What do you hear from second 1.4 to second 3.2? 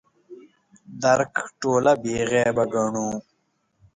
ټوله بې عیبه ګڼو.